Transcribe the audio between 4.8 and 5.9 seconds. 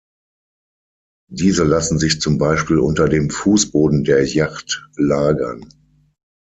lagern.